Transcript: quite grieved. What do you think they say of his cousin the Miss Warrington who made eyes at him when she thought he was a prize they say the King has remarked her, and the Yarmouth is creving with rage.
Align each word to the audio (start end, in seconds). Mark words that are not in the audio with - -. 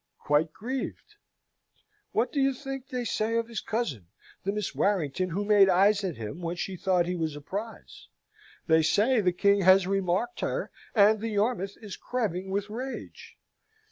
quite 0.17 0.51
grieved. 0.51 1.13
What 2.11 2.31
do 2.31 2.41
you 2.41 2.55
think 2.55 2.87
they 2.87 3.05
say 3.05 3.37
of 3.37 3.47
his 3.47 3.61
cousin 3.61 4.07
the 4.43 4.51
Miss 4.51 4.73
Warrington 4.73 5.29
who 5.29 5.45
made 5.45 5.69
eyes 5.69 6.03
at 6.03 6.17
him 6.17 6.41
when 6.41 6.55
she 6.55 6.75
thought 6.75 7.05
he 7.05 7.13
was 7.15 7.35
a 7.35 7.39
prize 7.39 8.07
they 8.65 8.81
say 8.81 9.21
the 9.21 9.31
King 9.31 9.61
has 9.61 9.85
remarked 9.85 10.39
her, 10.39 10.71
and 10.95 11.19
the 11.21 11.29
Yarmouth 11.29 11.77
is 11.83 11.97
creving 11.97 12.49
with 12.49 12.67
rage. 12.67 13.37